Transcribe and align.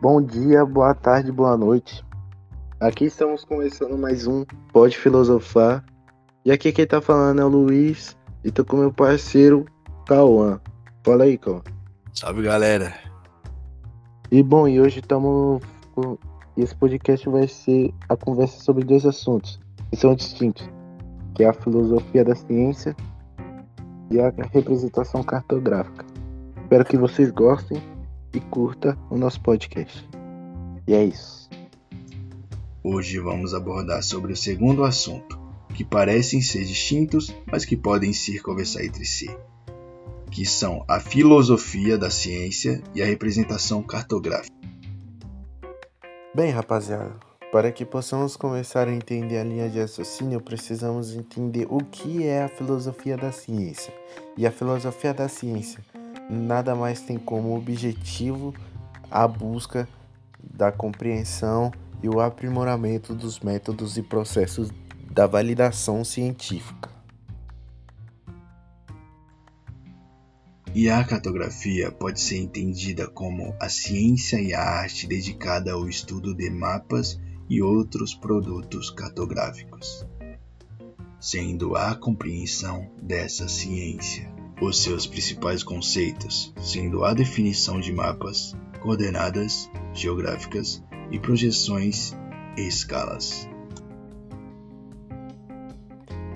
Bom 0.00 0.22
dia, 0.22 0.64
boa 0.64 0.94
tarde, 0.94 1.32
boa 1.32 1.56
noite. 1.56 2.04
Aqui 2.78 3.06
estamos 3.06 3.44
começando 3.44 3.98
mais 3.98 4.28
um 4.28 4.44
Pode 4.72 4.96
Filosofar. 4.96 5.84
E 6.44 6.52
aqui 6.52 6.70
quem 6.70 6.86
tá 6.86 7.00
falando 7.00 7.40
é 7.40 7.44
o 7.44 7.48
Luiz 7.48 8.16
e 8.44 8.52
tô 8.52 8.64
com 8.64 8.76
meu 8.76 8.92
parceiro 8.92 9.64
Cauã. 10.06 10.60
Fala 11.04 11.24
aí, 11.24 11.36
Cauã. 11.36 11.62
Salve 12.14 12.42
galera. 12.42 12.94
E 14.30 14.40
bom, 14.40 14.68
e 14.68 14.80
hoje 14.80 15.00
estamos. 15.00 15.62
Esse 16.56 16.76
podcast 16.76 17.28
vai 17.28 17.48
ser 17.48 17.92
a 18.08 18.16
conversa 18.16 18.62
sobre 18.62 18.84
dois 18.84 19.04
assuntos 19.04 19.58
que 19.90 19.96
são 19.96 20.14
distintos, 20.14 20.70
que 21.34 21.42
é 21.42 21.48
a 21.48 21.52
filosofia 21.52 22.24
da 22.24 22.36
ciência 22.36 22.94
e 24.12 24.20
a 24.20 24.32
representação 24.52 25.24
cartográfica. 25.24 26.06
Espero 26.62 26.84
que 26.84 26.96
vocês 26.96 27.32
gostem 27.32 27.82
e 28.32 28.40
curta 28.40 28.98
o 29.10 29.16
nosso 29.16 29.40
podcast. 29.40 30.08
E 30.86 30.94
é 30.94 31.04
isso. 31.04 31.48
Hoje 32.82 33.18
vamos 33.18 33.54
abordar 33.54 34.02
sobre 34.02 34.32
o 34.32 34.36
segundo 34.36 34.84
assunto, 34.84 35.38
que 35.74 35.84
parecem 35.84 36.40
ser 36.40 36.64
distintos, 36.64 37.34
mas 37.50 37.64
que 37.64 37.76
podem 37.76 38.12
se 38.12 38.38
conversar 38.40 38.84
entre 38.84 39.04
si, 39.04 39.28
que 40.30 40.46
são 40.46 40.84
a 40.88 40.98
filosofia 40.98 41.98
da 41.98 42.10
ciência 42.10 42.82
e 42.94 43.02
a 43.02 43.06
representação 43.06 43.82
cartográfica. 43.82 44.56
Bem, 46.34 46.50
rapaziada, 46.50 47.16
para 47.50 47.72
que 47.72 47.84
possamos 47.84 48.36
começar 48.36 48.88
a 48.88 48.92
entender 48.92 49.38
a 49.38 49.44
linha 49.44 49.68
de 49.68 49.80
raciocínio, 49.80 50.40
precisamos 50.40 51.14
entender 51.14 51.66
o 51.68 51.78
que 51.78 52.24
é 52.26 52.44
a 52.44 52.48
filosofia 52.48 53.16
da 53.16 53.32
ciência. 53.32 53.92
E 54.36 54.46
a 54.46 54.52
filosofia 54.52 55.12
da 55.12 55.28
ciência 55.28 55.82
nada 56.28 56.74
mais 56.74 57.00
tem 57.00 57.18
como 57.18 57.56
objetivo 57.56 58.54
a 59.10 59.26
busca 59.26 59.88
da 60.38 60.70
compreensão 60.70 61.72
e 62.02 62.08
o 62.08 62.20
aprimoramento 62.20 63.14
dos 63.14 63.40
métodos 63.40 63.96
e 63.96 64.02
processos 64.02 64.70
da 65.10 65.26
validação 65.26 66.04
científica. 66.04 66.90
E 70.74 70.88
a 70.88 71.02
cartografia 71.02 71.90
pode 71.90 72.20
ser 72.20 72.36
entendida 72.36 73.08
como 73.08 73.56
a 73.58 73.68
ciência 73.68 74.40
e 74.40 74.54
a 74.54 74.62
arte 74.62 75.06
dedicada 75.06 75.72
ao 75.72 75.88
estudo 75.88 76.34
de 76.34 76.50
mapas 76.50 77.18
e 77.48 77.62
outros 77.62 78.14
produtos 78.14 78.90
cartográficos, 78.90 80.06
sendo 81.18 81.74
a 81.74 81.96
compreensão 81.96 82.90
dessa 83.02 83.48
ciência 83.48 84.37
os 84.60 84.82
seus 84.82 85.06
principais 85.06 85.62
conceitos, 85.62 86.52
sendo 86.60 87.04
a 87.04 87.14
definição 87.14 87.80
de 87.80 87.92
mapas, 87.92 88.56
coordenadas 88.80 89.70
geográficas 89.92 90.82
e 91.10 91.18
projeções 91.18 92.16
e 92.56 92.62
escalas. 92.62 93.48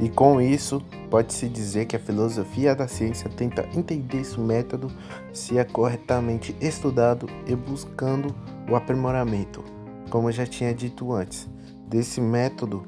E 0.00 0.08
com 0.08 0.40
isso, 0.40 0.82
pode-se 1.10 1.48
dizer 1.48 1.86
que 1.86 1.94
a 1.94 2.00
filosofia 2.00 2.74
da 2.74 2.88
ciência 2.88 3.30
tenta 3.30 3.68
entender 3.74 4.22
esse 4.22 4.40
método 4.40 4.90
se 5.32 5.58
é 5.58 5.64
corretamente 5.64 6.56
estudado 6.60 7.28
e 7.46 7.54
buscando 7.54 8.34
o 8.68 8.74
aprimoramento, 8.74 9.62
como 10.10 10.28
eu 10.28 10.32
já 10.32 10.46
tinha 10.46 10.74
dito 10.74 11.12
antes. 11.12 11.48
Desse 11.86 12.20
método, 12.20 12.84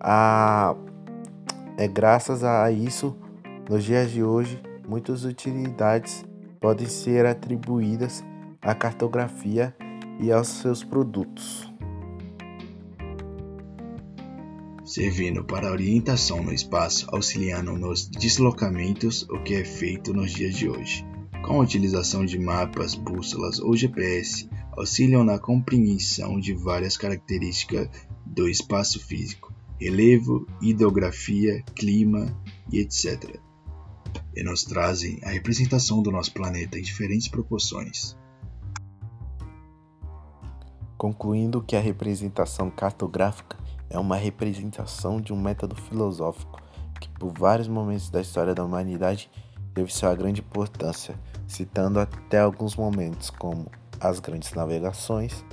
a... 0.00 0.74
é 1.76 1.86
graças 1.86 2.42
a 2.42 2.70
isso, 2.72 3.16
nos 3.68 3.84
dias 3.84 4.10
de 4.10 4.24
hoje, 4.24 4.60
muitas 4.86 5.24
utilidades 5.24 6.24
podem 6.60 6.86
ser 6.86 7.26
atribuídas 7.26 8.24
à 8.62 8.74
cartografia 8.74 9.74
e 10.20 10.32
aos 10.32 10.48
seus 10.48 10.82
produtos. 10.82 11.72
Servindo 14.84 15.44
para 15.44 15.70
orientação 15.70 16.42
no 16.42 16.52
espaço, 16.52 17.06
auxiliando 17.12 17.72
nos 17.72 18.08
deslocamentos, 18.08 19.22
o 19.30 19.42
que 19.42 19.54
é 19.54 19.64
feito 19.64 20.14
nos 20.14 20.32
dias 20.32 20.54
de 20.54 20.68
hoje. 20.68 21.04
Com 21.44 21.60
a 21.60 21.64
utilização 21.64 22.24
de 22.24 22.38
mapas, 22.38 22.94
bússolas 22.94 23.58
ou 23.58 23.76
GPS, 23.76 24.48
auxiliam 24.72 25.24
na 25.24 25.38
compreensão 25.38 26.38
de 26.38 26.54
várias 26.54 26.96
características 26.96 27.88
do 28.24 28.48
espaço 28.48 29.00
físico, 29.00 29.52
relevo, 29.80 30.46
hidrografia, 30.62 31.62
clima 31.74 32.36
e 32.72 32.78
etc 32.78 33.45
e 34.36 34.42
nos 34.42 34.62
trazem 34.62 35.18
a 35.24 35.30
representação 35.30 36.02
do 36.02 36.12
nosso 36.12 36.32
planeta 36.32 36.78
em 36.78 36.82
diferentes 36.82 37.26
proporções. 37.26 38.14
Concluindo 40.98 41.62
que 41.62 41.74
a 41.74 41.80
representação 41.80 42.70
cartográfica 42.70 43.56
é 43.88 43.98
uma 43.98 44.16
representação 44.16 45.20
de 45.20 45.32
um 45.32 45.40
método 45.40 45.74
filosófico 45.74 46.60
que, 47.00 47.08
por 47.08 47.32
vários 47.32 47.68
momentos 47.68 48.10
da 48.10 48.20
história 48.20 48.54
da 48.54 48.64
humanidade, 48.64 49.30
teve 49.74 49.92
sua 49.92 50.14
grande 50.14 50.40
importância, 50.40 51.14
citando 51.46 52.00
até 52.00 52.40
alguns 52.40 52.76
momentos 52.76 53.30
como 53.30 53.70
as 54.00 54.20
grandes 54.20 54.52
navegações 54.52 55.44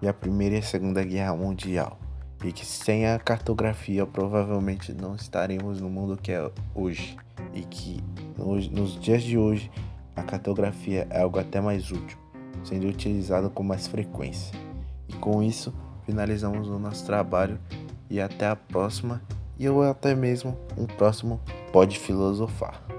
e 0.00 0.08
a 0.08 0.14
Primeira 0.14 0.56
e 0.56 0.58
a 0.58 0.62
Segunda 0.62 1.02
Guerra 1.02 1.34
Mundial, 1.34 1.98
e 2.44 2.52
que 2.52 2.64
sem 2.64 3.06
a 3.06 3.18
cartografia 3.18 4.06
provavelmente 4.06 4.92
não 4.92 5.14
estaremos 5.14 5.80
no 5.80 5.90
mundo 5.90 6.16
que 6.16 6.32
é 6.32 6.50
hoje 6.74 7.16
e 7.52 7.62
que 7.62 8.02
nos 8.36 8.98
dias 9.00 9.22
de 9.22 9.36
hoje 9.36 9.70
a 10.14 10.22
cartografia 10.22 11.06
é 11.10 11.20
algo 11.20 11.38
até 11.38 11.60
mais 11.60 11.90
útil, 11.90 12.18
sendo 12.64 12.86
utilizada 12.86 13.48
com 13.48 13.62
mais 13.62 13.86
frequência. 13.86 14.58
E 15.08 15.12
com 15.14 15.42
isso, 15.42 15.72
finalizamos 16.04 16.68
o 16.68 16.78
nosso 16.78 17.04
trabalho 17.06 17.58
e 18.10 18.20
até 18.20 18.48
a 18.48 18.56
próxima, 18.56 19.22
e 19.58 19.68
ou 19.68 19.82
até 19.82 20.14
mesmo 20.14 20.56
um 20.76 20.86
próximo 20.86 21.40
Pode 21.72 21.98
Filosofar. 21.98 22.97